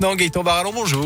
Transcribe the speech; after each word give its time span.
Non, 0.00 0.14
Gaëtan 0.14 0.44
Barallon, 0.44 0.72
bonjour. 0.72 1.04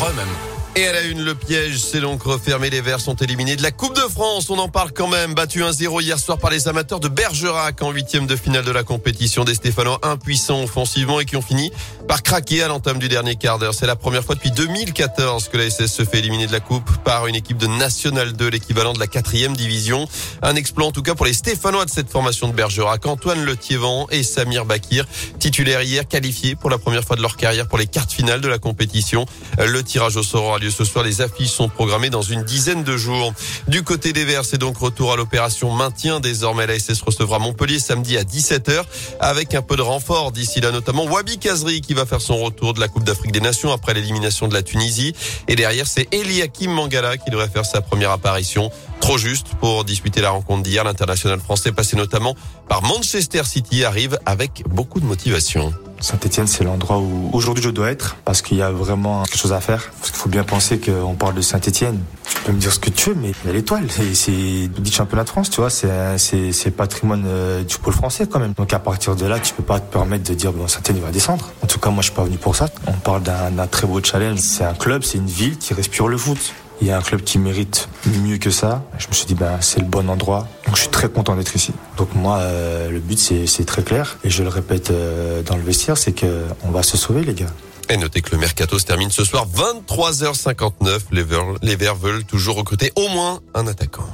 Re-même. 0.00 0.53
Et 0.76 0.88
à 0.88 0.92
la 0.92 1.02
une, 1.02 1.22
le 1.22 1.36
piège 1.36 1.78
s'est 1.78 2.00
donc 2.00 2.24
refermé. 2.24 2.68
Les 2.68 2.80
Verts 2.80 2.98
sont 2.98 3.14
éliminés 3.14 3.54
de 3.54 3.62
la 3.62 3.70
Coupe 3.70 3.94
de 3.94 4.00
France. 4.00 4.50
On 4.50 4.58
en 4.58 4.68
parle 4.68 4.90
quand 4.92 5.06
même. 5.06 5.32
Battu 5.32 5.62
1-0 5.62 6.02
hier 6.02 6.18
soir 6.18 6.36
par 6.38 6.50
les 6.50 6.66
amateurs 6.66 6.98
de 6.98 7.06
Bergerac 7.06 7.80
en 7.80 7.92
huitième 7.92 8.26
de 8.26 8.34
finale 8.34 8.64
de 8.64 8.72
la 8.72 8.82
compétition. 8.82 9.44
Des 9.44 9.54
Stéphanois 9.54 10.00
impuissants 10.02 10.64
offensivement 10.64 11.20
et 11.20 11.26
qui 11.26 11.36
ont 11.36 11.42
fini 11.42 11.70
par 12.08 12.24
craquer 12.24 12.64
à 12.64 12.68
l'entame 12.68 12.98
du 12.98 13.08
dernier 13.08 13.36
quart 13.36 13.60
d'heure. 13.60 13.72
C'est 13.72 13.86
la 13.86 13.94
première 13.94 14.24
fois 14.24 14.34
depuis 14.34 14.50
2014 14.50 15.48
que 15.48 15.58
la 15.58 15.70
SS 15.70 15.94
se 15.94 16.04
fait 16.04 16.18
éliminer 16.18 16.48
de 16.48 16.52
la 16.52 16.58
Coupe 16.58 16.90
par 17.04 17.28
une 17.28 17.36
équipe 17.36 17.58
de 17.58 17.68
National 17.68 18.32
2, 18.32 18.48
l'équivalent 18.48 18.94
de 18.94 18.98
la 18.98 19.06
quatrième 19.06 19.54
division. 19.54 20.08
Un 20.42 20.56
exploit 20.56 20.86
en 20.88 20.92
tout 20.92 21.02
cas 21.02 21.14
pour 21.14 21.26
les 21.26 21.34
Stéphanois 21.34 21.84
de 21.84 21.90
cette 21.90 22.10
formation 22.10 22.48
de 22.48 22.52
Bergerac. 22.52 23.06
Antoine 23.06 23.44
Letiévent 23.44 24.06
et 24.10 24.24
Samir 24.24 24.64
Bakir, 24.64 25.06
titulaires 25.38 25.82
hier, 25.82 26.08
qualifiés 26.08 26.56
pour 26.56 26.68
la 26.68 26.78
première 26.78 27.04
fois 27.04 27.14
de 27.14 27.22
leur 27.22 27.36
carrière 27.36 27.68
pour 27.68 27.78
les 27.78 27.86
quarts 27.86 28.10
finales 28.10 28.40
de 28.40 28.48
la 28.48 28.58
compétition. 28.58 29.24
Le 29.56 29.80
tirage 29.84 30.16
au 30.16 30.24
sort 30.24 30.63
ce 30.70 30.84
soir. 30.84 31.04
Les 31.04 31.20
affiches 31.20 31.50
sont 31.50 31.68
programmées 31.68 32.10
dans 32.10 32.22
une 32.22 32.42
dizaine 32.42 32.84
de 32.84 32.96
jours. 32.96 33.32
Du 33.68 33.82
côté 33.82 34.12
des 34.12 34.24
Verts, 34.24 34.44
c'est 34.44 34.58
donc 34.58 34.78
retour 34.78 35.12
à 35.12 35.16
l'opération 35.16 35.70
maintien. 35.72 36.20
Désormais, 36.20 36.66
la 36.66 36.78
SS 36.78 37.00
recevra 37.02 37.38
Montpellier 37.38 37.78
samedi 37.78 38.16
à 38.16 38.22
17h 38.22 38.82
avec 39.20 39.54
un 39.54 39.62
peu 39.62 39.76
de 39.76 39.82
renfort 39.82 40.32
d'ici 40.32 40.60
là, 40.60 40.70
notamment 40.70 41.04
Wabi 41.04 41.38
Kazri 41.38 41.80
qui 41.80 41.94
va 41.94 42.06
faire 42.06 42.20
son 42.20 42.36
retour 42.36 42.74
de 42.74 42.80
la 42.80 42.88
Coupe 42.88 43.04
d'Afrique 43.04 43.32
des 43.32 43.40
Nations 43.40 43.72
après 43.72 43.94
l'élimination 43.94 44.48
de 44.48 44.54
la 44.54 44.62
Tunisie. 44.62 45.14
Et 45.48 45.56
derrière, 45.56 45.86
c'est 45.86 46.08
Eliakim 46.12 46.70
Mangala 46.70 47.16
qui 47.16 47.30
devrait 47.30 47.48
faire 47.48 47.64
sa 47.64 47.80
première 47.80 48.10
apparition. 48.10 48.70
Trop 49.00 49.18
juste 49.18 49.48
pour 49.60 49.84
disputer 49.84 50.20
la 50.20 50.30
rencontre 50.30 50.62
d'hier. 50.62 50.84
L'international 50.84 51.40
français 51.40 51.72
passé 51.72 51.96
notamment 51.96 52.34
par 52.68 52.82
Manchester 52.82 53.42
City 53.44 53.84
arrive 53.84 54.18
avec 54.24 54.62
beaucoup 54.68 55.00
de 55.00 55.04
motivation. 55.04 55.74
Saint-Etienne, 56.00 56.46
c'est 56.46 56.64
l'endroit 56.64 56.98
où 56.98 57.30
aujourd'hui 57.32 57.64
je 57.64 57.70
dois 57.70 57.90
être 57.90 58.16
parce 58.24 58.42
qu'il 58.42 58.58
y 58.58 58.62
a 58.62 58.70
vraiment 58.70 59.22
quelque 59.24 59.38
chose 59.38 59.52
à 59.52 59.60
faire. 59.60 59.90
Parce 60.00 60.10
qu'il 60.10 60.20
faut 60.20 60.28
bien 60.28 60.44
penser 60.44 60.78
qu'on 60.78 61.14
parle 61.14 61.34
de 61.34 61.40
Saint-Etienne. 61.40 62.00
Tu 62.28 62.40
peux 62.42 62.52
me 62.52 62.58
dire 62.58 62.72
ce 62.72 62.78
que 62.78 62.90
tu 62.90 63.10
veux, 63.10 63.16
mais 63.16 63.32
il 63.44 63.46
y 63.46 63.50
a 63.50 63.52
l'étoile. 63.52 63.86
C'est 63.90 64.32
dit 64.32 64.92
championnat 64.92 65.24
de 65.24 65.28
France, 65.28 65.50
tu 65.50 65.60
vois. 65.60 65.70
C'est 65.70 66.18
c'est 66.18 66.70
patrimoine 66.70 67.24
euh, 67.26 67.62
du 67.62 67.78
pôle 67.78 67.94
français 67.94 68.26
quand 68.26 68.38
même. 68.38 68.52
Donc 68.52 68.72
à 68.72 68.78
partir 68.78 69.16
de 69.16 69.26
là, 69.26 69.38
tu 69.38 69.54
peux 69.54 69.62
pas 69.62 69.80
te 69.80 69.92
permettre 69.92 70.28
de 70.28 70.34
dire 70.34 70.52
bon 70.52 70.68
Saint-Etienne 70.68 71.00
va 71.00 71.10
descendre. 71.10 71.50
En 71.62 71.66
tout 71.66 71.78
cas, 71.78 71.90
moi 71.90 72.02
je 72.02 72.08
suis 72.08 72.14
pas 72.14 72.24
venu 72.24 72.36
pour 72.36 72.56
ça. 72.56 72.68
On 72.86 72.92
parle 72.92 73.22
d'un 73.22 73.66
très 73.66 73.86
beau 73.86 74.02
challenge. 74.02 74.38
C'est 74.38 74.64
un 74.64 74.74
club, 74.74 75.02
c'est 75.04 75.18
une 75.18 75.26
ville 75.26 75.58
qui 75.58 75.74
respire 75.74 76.08
le 76.08 76.18
foot 76.18 76.54
il 76.80 76.86
y 76.86 76.90
a 76.90 76.98
un 76.98 77.02
club 77.02 77.22
qui 77.22 77.38
mérite 77.38 77.88
mieux 78.06 78.38
que 78.38 78.50
ça. 78.50 78.84
Je 78.98 79.08
me 79.08 79.12
suis 79.12 79.26
dit, 79.26 79.34
ben, 79.34 79.58
c'est 79.60 79.80
le 79.80 79.86
bon 79.86 80.08
endroit. 80.08 80.48
Donc, 80.66 80.76
je 80.76 80.82
suis 80.82 80.90
très 80.90 81.08
content 81.08 81.36
d'être 81.36 81.54
ici. 81.54 81.72
Donc, 81.96 82.14
moi, 82.14 82.38
euh, 82.38 82.90
le 82.90 83.00
but, 83.00 83.18
c'est 83.18 83.64
très 83.64 83.82
clair. 83.82 84.18
Et 84.24 84.30
je 84.30 84.42
le 84.42 84.48
répète 84.48 84.90
euh, 84.90 85.42
dans 85.42 85.56
le 85.56 85.62
vestiaire, 85.62 85.96
c'est 85.96 86.12
qu'on 86.18 86.70
va 86.70 86.82
se 86.82 86.96
sauver, 86.96 87.22
les 87.22 87.34
gars. 87.34 87.52
Et 87.90 87.96
notez 87.96 88.22
que 88.22 88.30
le 88.32 88.38
mercato 88.38 88.78
se 88.78 88.84
termine 88.84 89.10
ce 89.10 89.24
soir 89.24 89.46
23h59. 89.46 91.00
Les 91.12 91.22
Verts, 91.22 91.44
les 91.62 91.76
Verts 91.76 91.96
veulent 91.96 92.24
toujours 92.24 92.56
recruter 92.56 92.92
au 92.96 93.08
moins 93.08 93.40
un 93.54 93.66
attaquant. 93.66 94.06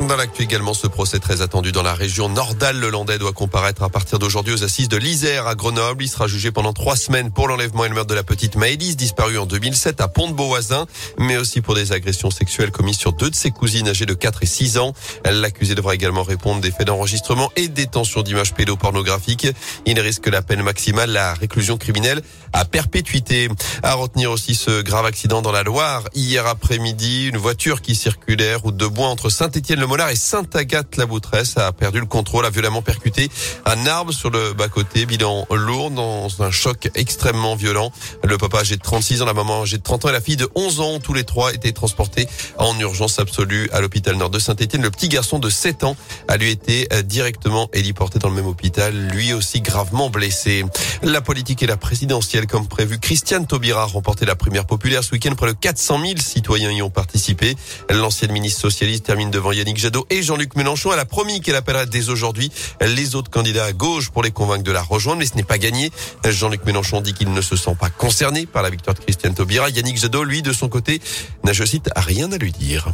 Dans 0.00 0.16
l'actu 0.16 0.42
également, 0.42 0.74
ce 0.74 0.86
procès 0.86 1.18
très 1.18 1.42
attendu 1.42 1.72
dans 1.72 1.82
la 1.82 1.92
région 1.92 2.28
Nordal. 2.28 2.78
Le 2.78 2.88
Landais 2.88 3.18
doit 3.18 3.32
comparaître 3.32 3.82
à 3.82 3.88
partir 3.88 4.20
d'aujourd'hui 4.20 4.54
aux 4.54 4.62
assises 4.62 4.88
de 4.88 4.96
l'Isère 4.96 5.48
à 5.48 5.56
Grenoble. 5.56 6.04
Il 6.04 6.08
sera 6.08 6.28
jugé 6.28 6.52
pendant 6.52 6.72
trois 6.72 6.96
semaines 6.96 7.32
pour 7.32 7.48
l'enlèvement 7.48 7.84
et 7.84 7.88
le 7.88 7.96
meurtre 7.96 8.08
de 8.08 8.14
la 8.14 8.22
petite 8.22 8.54
Maëlys, 8.54 8.96
disparue 8.96 9.38
en 9.38 9.46
2007 9.46 10.00
à 10.00 10.06
Pont-de-Beauvoisin, 10.06 10.86
mais 11.18 11.36
aussi 11.36 11.60
pour 11.60 11.74
des 11.74 11.90
agressions 11.90 12.30
sexuelles 12.30 12.70
commises 12.70 12.96
sur 12.96 13.12
deux 13.12 13.28
de 13.28 13.34
ses 13.34 13.50
cousines 13.50 13.88
âgées 13.88 14.06
de 14.06 14.14
4 14.14 14.44
et 14.44 14.46
6 14.46 14.78
ans. 14.78 14.92
L'accusé 15.24 15.74
devra 15.74 15.96
également 15.96 16.22
répondre 16.22 16.60
des 16.60 16.70
faits 16.70 16.86
d'enregistrement 16.86 17.50
et 17.56 17.66
détention 17.66 18.22
d'images 18.22 18.54
pédopornographiques. 18.54 19.48
Il 19.84 19.98
risque 19.98 20.28
la 20.28 20.42
peine 20.42 20.62
maximale, 20.62 21.10
la 21.10 21.34
réclusion 21.34 21.76
criminelle 21.76 22.22
à 22.52 22.64
perpétuité. 22.64 23.48
À 23.82 23.94
retenir 23.94 24.30
aussi 24.30 24.54
ce 24.54 24.80
grave 24.80 25.06
accident 25.06 25.42
dans 25.42 25.52
la 25.52 25.64
Loire. 25.64 26.04
Hier 26.14 26.46
après-midi, 26.46 27.26
une 27.26 27.36
voiture 27.36 27.82
qui 27.82 27.96
circulait 27.96 28.54
route 28.54 28.76
de 28.76 28.86
bois 28.86 29.08
entre 29.08 29.28
Saint-Étienne 29.28 29.80
le 29.80 29.87
Mollard 29.88 30.10
et 30.10 30.16
Sainte-Agathe-la-Boutresse 30.16 31.56
a 31.56 31.72
perdu 31.72 31.98
le 31.98 32.04
contrôle, 32.04 32.44
a 32.44 32.50
violemment 32.50 32.82
percuté 32.82 33.30
un 33.64 33.86
arbre 33.86 34.12
sur 34.12 34.28
le 34.28 34.52
bas-côté. 34.52 35.06
Bilan 35.06 35.46
lourd 35.50 35.90
dans 35.90 36.28
un 36.42 36.50
choc 36.50 36.90
extrêmement 36.94 37.56
violent. 37.56 37.90
Le 38.22 38.36
papa 38.36 38.58
âgé 38.58 38.76
de 38.76 38.82
36 38.82 39.22
ans, 39.22 39.24
la 39.24 39.32
maman 39.32 39.62
âgée 39.62 39.78
de 39.78 39.82
30 39.82 40.04
ans 40.04 40.08
et 40.10 40.12
la 40.12 40.20
fille 40.20 40.36
de 40.36 40.46
11 40.54 40.80
ans, 40.80 40.98
tous 41.00 41.14
les 41.14 41.24
trois 41.24 41.54
étaient 41.54 41.72
transportés 41.72 42.28
en 42.58 42.78
urgence 42.78 43.18
absolue 43.18 43.70
à 43.72 43.80
l'hôpital 43.80 44.14
nord 44.16 44.28
de 44.28 44.38
Saint-Etienne. 44.38 44.82
Le 44.82 44.90
petit 44.90 45.08
garçon 45.08 45.38
de 45.38 45.48
7 45.48 45.84
ans 45.84 45.96
a 46.28 46.36
lui 46.36 46.50
été 46.50 46.86
euh, 46.92 47.00
directement 47.00 47.70
héliporté 47.72 48.18
dans 48.18 48.28
le 48.28 48.34
même 48.34 48.46
hôpital, 48.46 48.94
lui 48.94 49.32
aussi 49.32 49.62
gravement 49.62 50.10
blessé. 50.10 50.66
La 51.02 51.22
politique 51.22 51.62
et 51.62 51.66
la 51.66 51.78
présidentielle 51.78 52.46
comme 52.46 52.68
prévu. 52.68 52.98
Christiane 52.98 53.46
Taubira 53.46 53.84
a 53.84 53.86
remporté 53.86 54.26
la 54.26 54.36
première 54.36 54.66
populaire 54.66 55.02
ce 55.02 55.12
week-end. 55.12 55.34
Près 55.34 55.46
de 55.46 55.52
400 55.52 56.00
000 56.02 56.18
citoyens 56.18 56.72
y 56.72 56.82
ont 56.82 56.90
participé. 56.90 57.56
L'ancienne 57.88 58.32
ministre 58.32 58.60
socialiste 58.60 59.06
termine 59.06 59.30
devant 59.30 59.52
Yannick 59.52 59.77
Jadot 59.78 60.06
et 60.10 60.22
Jean-Luc 60.22 60.56
Mélenchon. 60.56 60.92
Elle 60.92 60.98
a 60.98 61.04
promis 61.04 61.40
qu'elle 61.40 61.54
appellerait 61.56 61.86
dès 61.86 62.10
aujourd'hui 62.10 62.50
les 62.80 63.14
autres 63.14 63.30
candidats 63.30 63.64
à 63.64 63.72
gauche 63.72 64.10
pour 64.10 64.22
les 64.22 64.30
convaincre 64.30 64.64
de 64.64 64.72
la 64.72 64.82
rejoindre, 64.82 65.20
mais 65.20 65.26
ce 65.26 65.36
n'est 65.36 65.42
pas 65.42 65.58
gagné. 65.58 65.90
Jean-Luc 66.26 66.64
Mélenchon 66.64 67.00
dit 67.00 67.14
qu'il 67.14 67.32
ne 67.32 67.40
se 67.40 67.56
sent 67.56 67.76
pas 67.78 67.90
concerné 67.90 68.46
par 68.46 68.62
la 68.62 68.70
victoire 68.70 68.94
de 68.94 69.00
Christiane 69.00 69.34
Taubira. 69.34 69.70
Yannick 69.70 69.96
Jadot, 69.96 70.24
lui, 70.24 70.42
de 70.42 70.52
son 70.52 70.68
côté, 70.68 71.00
n'a, 71.44 71.52
je 71.52 71.64
cite, 71.64 71.90
rien 71.96 72.30
à 72.32 72.36
lui 72.36 72.52
dire. 72.52 72.92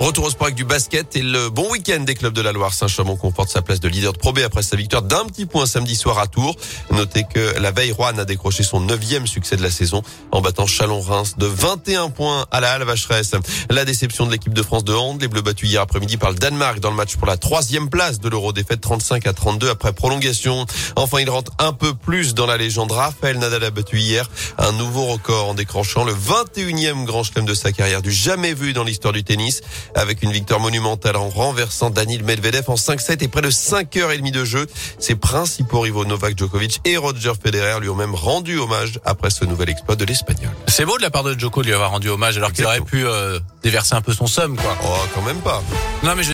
Retour 0.00 0.24
au 0.24 0.30
sport 0.30 0.46
avec 0.46 0.56
du 0.56 0.64
basket 0.64 1.14
et 1.14 1.20
le 1.20 1.50
bon 1.50 1.70
week-end 1.70 2.00
des 2.00 2.14
clubs 2.14 2.32
de 2.32 2.40
la 2.40 2.52
Loire. 2.52 2.72
Saint-Chamond 2.72 3.16
conforte 3.16 3.50
sa 3.50 3.60
place 3.60 3.80
de 3.80 3.88
leader 3.88 4.14
de 4.14 4.18
Pro 4.18 4.32
B 4.32 4.38
après 4.38 4.62
sa 4.62 4.74
victoire 4.74 5.02
d'un 5.02 5.26
petit 5.26 5.44
point 5.44 5.66
samedi 5.66 5.94
soir 5.94 6.18
à 6.18 6.26
Tours. 6.26 6.56
Notez 6.90 7.24
que 7.24 7.58
la 7.60 7.70
veille, 7.70 7.92
Rouen 7.92 8.16
a 8.16 8.24
décroché 8.24 8.62
son 8.62 8.80
neuvième 8.80 9.26
succès 9.26 9.58
de 9.58 9.62
la 9.62 9.70
saison 9.70 10.00
en 10.32 10.40
battant 10.40 10.66
Chalon-Reims 10.66 11.34
de 11.36 11.44
21 11.44 12.08
points 12.08 12.46
à 12.50 12.60
la 12.60 12.72
Halle 12.72 12.84
Vacheresse. 12.84 13.32
La 13.68 13.84
déception 13.84 14.24
de 14.24 14.30
l'équipe 14.30 14.54
de 14.54 14.62
France 14.62 14.84
de 14.84 14.94
hand, 14.94 15.20
les 15.20 15.28
Bleus 15.28 15.42
battus 15.42 15.68
hier 15.68 15.82
après-midi 15.82 16.16
par 16.16 16.30
le 16.30 16.38
Danemark 16.38 16.80
dans 16.80 16.90
le 16.90 16.96
match 16.96 17.16
pour 17.16 17.26
la 17.26 17.36
troisième 17.36 17.90
place 17.90 18.20
de 18.20 18.30
l'Euro 18.30 18.54
défaite 18.54 18.80
35 18.80 19.26
à 19.26 19.34
32 19.34 19.68
après 19.68 19.92
prolongation. 19.92 20.64
Enfin, 20.96 21.18
il 21.20 21.28
rentre 21.28 21.52
un 21.58 21.74
peu 21.74 21.92
plus 21.92 22.32
dans 22.32 22.46
la 22.46 22.56
légende. 22.56 22.90
Raphaël 22.90 23.38
Nadal 23.38 23.64
a 23.64 23.70
battu 23.70 23.98
hier 23.98 24.30
un 24.56 24.72
nouveau 24.72 25.04
record 25.04 25.50
en 25.50 25.54
décrochant 25.54 26.04
le 26.04 26.14
21e 26.14 27.04
grand 27.04 27.22
chelem 27.22 27.44
de 27.44 27.52
sa 27.52 27.70
carrière 27.70 28.00
du 28.00 28.10
jamais 28.10 28.54
vu 28.54 28.72
dans 28.72 28.84
l'histoire 28.84 29.12
du 29.12 29.24
tennis 29.24 29.60
avec 29.94 30.22
une 30.22 30.32
victoire 30.32 30.60
monumentale 30.60 31.16
en 31.16 31.28
renversant 31.28 31.90
Daniel 31.90 32.24
Medvedev 32.24 32.64
en 32.68 32.74
5-7 32.74 33.22
et 33.22 33.28
près 33.28 33.42
de 33.42 33.50
5 33.50 33.96
heures 33.96 34.12
et 34.12 34.18
demie 34.18 34.32
de 34.32 34.44
jeu. 34.44 34.66
Ses 34.98 35.14
principaux 35.14 35.80
rivaux 35.80 36.04
Novak 36.04 36.38
Djokovic 36.38 36.80
et 36.84 36.96
Roger 36.96 37.32
Federer 37.42 37.80
lui 37.80 37.88
ont 37.88 37.94
même 37.94 38.14
rendu 38.14 38.58
hommage 38.58 39.00
après 39.04 39.30
ce 39.30 39.44
nouvel 39.44 39.70
exploit 39.70 39.96
de 39.96 40.04
l'Espagnol. 40.04 40.50
C'est 40.68 40.84
beau 40.84 40.96
de 40.98 41.02
la 41.02 41.10
part 41.10 41.24
de 41.24 41.38
Djoko 41.38 41.62
de 41.62 41.66
lui 41.66 41.74
avoir 41.74 41.90
rendu 41.90 42.08
hommage 42.08 42.36
alors 42.36 42.52
qu'il 42.52 42.64
aurait 42.66 42.80
pu 42.80 43.06
euh, 43.06 43.40
déverser 43.62 43.94
un 43.94 44.02
peu 44.02 44.12
son 44.12 44.26
somme 44.26 44.56
quoi. 44.56 44.76
Oh, 44.84 45.06
quand 45.14 45.22
même 45.22 45.40
pas. 45.40 45.62
Non 46.02 46.14
mais 46.14 46.22
je 46.22 46.28